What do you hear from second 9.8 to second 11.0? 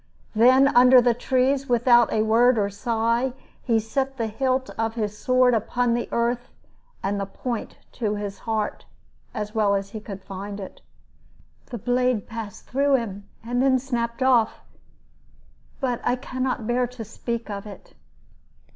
he could find it.